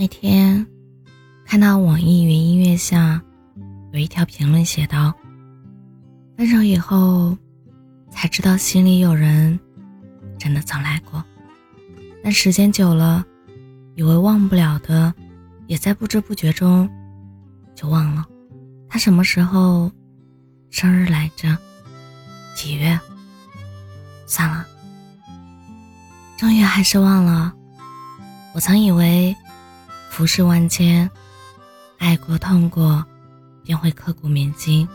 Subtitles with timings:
[0.00, 0.66] 那天
[1.44, 3.20] 看到网易云音乐下
[3.92, 5.12] 有一条评论写道
[6.38, 7.36] ：“分手以后
[8.10, 9.60] 才知道心里有人
[10.38, 11.22] 真的曾来过，
[12.24, 13.22] 但时间久了，
[13.94, 15.12] 以为忘不了的，
[15.66, 16.88] 也在不知不觉中
[17.74, 18.24] 就忘了。
[18.88, 19.92] 他什么时候
[20.70, 21.54] 生日来着？
[22.56, 22.98] 几月？
[24.26, 24.66] 算了，
[26.38, 27.54] 终于还是忘了。
[28.54, 29.36] 我曾以为。”
[30.10, 31.08] 浮世万千，
[31.96, 33.02] 爱过痛过，
[33.64, 34.86] 便会刻骨铭心。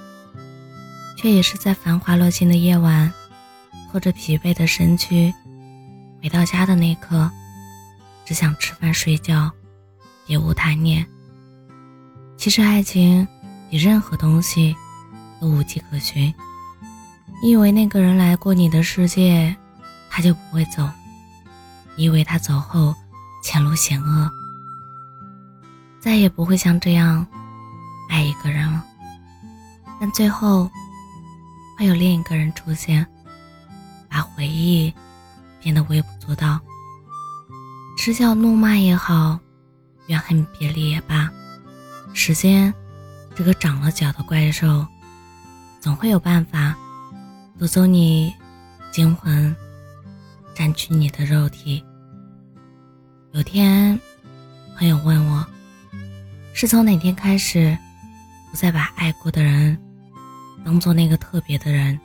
[1.16, 3.12] 却也是在繁华落尽的夜晚，
[3.90, 5.34] 拖着疲惫的身躯
[6.22, 7.32] 回到家的那刻，
[8.26, 9.50] 只想吃饭睡觉，
[10.28, 11.04] 别无贪念。
[12.36, 13.26] 其实爱情
[13.70, 14.76] 比任何东西
[15.40, 16.32] 都无迹可寻。
[17.42, 19.56] 你以为那个人来过你的世界，
[20.10, 20.84] 他就不会走；
[21.96, 22.94] 你以为他走后
[23.42, 24.30] 前路险恶。
[26.06, 27.26] 再也不会像这样
[28.10, 28.86] 爱一个人了，
[30.00, 30.70] 但最后
[31.76, 33.04] 会有另一个人出现，
[34.08, 34.94] 把回忆
[35.60, 36.60] 变得微不足道。
[37.98, 39.40] 嗤笑怒骂也好，
[40.06, 41.28] 怨恨别离也罢，
[42.14, 42.72] 时间
[43.34, 44.86] 这个长了脚的怪兽，
[45.82, 46.76] 总会有办法
[47.58, 48.32] 夺走你
[48.92, 49.56] 精魂，
[50.54, 51.84] 占据你的肉体。
[53.32, 54.00] 有天，
[54.78, 55.44] 朋友问我。
[56.58, 57.78] 是从哪天开始，
[58.50, 59.78] 不再把爱过的人
[60.64, 62.00] 当做那个特别的人？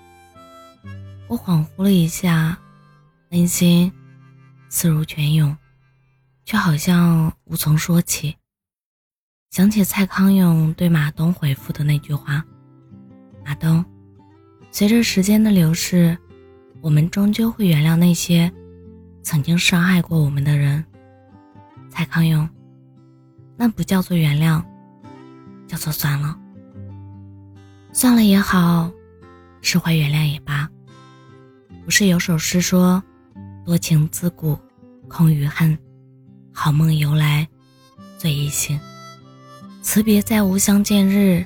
[1.29, 2.59] 我恍惚了一下，
[3.29, 3.91] 内心
[4.69, 5.57] 思如泉涌，
[6.45, 8.37] 却好像无从说起。
[9.53, 12.45] 想起蔡康永对马东回复的那句话
[13.47, 13.85] ：“马东，
[14.73, 16.19] 随着时间的流逝，
[16.81, 18.53] 我们终究会原谅那些
[19.23, 20.85] 曾经伤害过我们的人。”
[21.89, 22.49] 蔡康永。
[23.63, 24.65] 那不叫做原谅，
[25.69, 26.35] 叫做算了。
[27.93, 28.91] 算了也好，
[29.61, 30.67] 释怀原谅也罢。
[31.85, 33.03] 不是有首诗说
[33.67, 34.59] ：“多情自古
[35.09, 35.79] 空余恨，
[36.55, 37.47] 好梦由来
[38.17, 38.81] 最易醒。
[39.83, 41.45] 辞别再无相见日，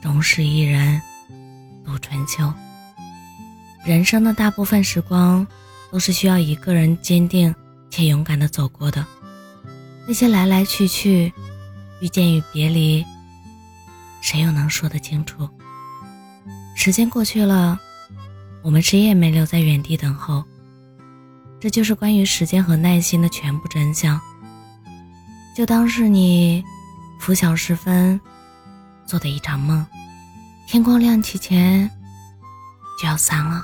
[0.00, 1.02] 终是一人
[1.84, 2.54] 度春秋。”
[3.84, 5.44] 人生的大部分时光，
[5.90, 7.52] 都是需要一个人坚定
[7.90, 9.04] 且勇敢的走过的。
[10.06, 11.32] 那些来来去去，
[12.00, 13.04] 遇见与别离，
[14.20, 15.48] 谁又能说得清楚？
[16.74, 17.78] 时间过去了，
[18.62, 20.44] 我们谁也没留在原地等候。
[21.60, 24.20] 这就是关于时间和耐心的全部真相。
[25.54, 26.64] 就当是你
[27.20, 28.20] 拂晓时分
[29.06, 29.86] 做的一场梦，
[30.66, 31.88] 天光亮起前
[33.00, 33.62] 就要散了。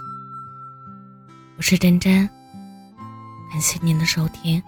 [1.57, 2.29] 我是真真，
[3.51, 4.63] 感谢您的收听。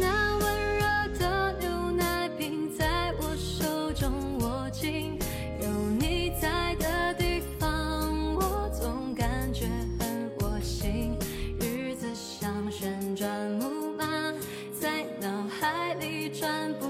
[0.00, 5.18] 那温热的牛奶瓶在我手中握紧
[5.60, 5.68] 有
[5.98, 9.66] 你在的地方我总感觉
[9.98, 11.16] 很窝心。
[11.60, 14.04] 日子像旋转木马
[14.78, 16.85] 在脑海里转不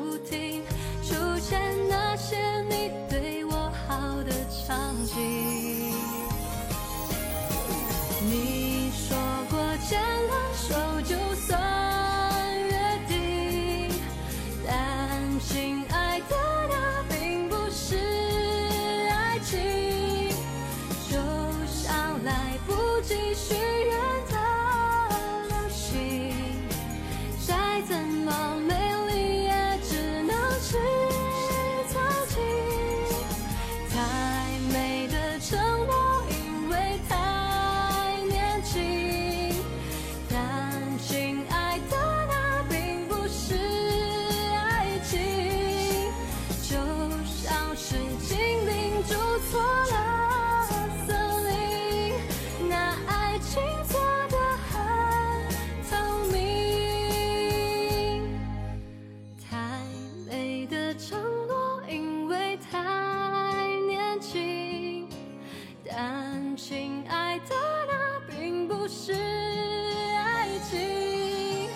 [66.57, 67.55] 亲爱的
[67.87, 71.69] 那并不是爱情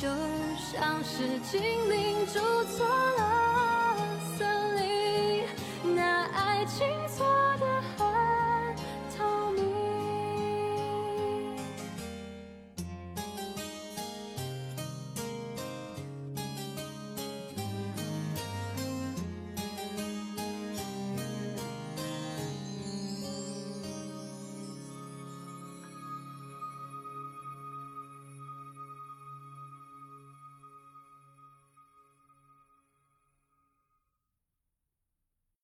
[0.00, 0.08] 就
[0.56, 1.60] 像是精
[1.90, 3.31] 灵住错了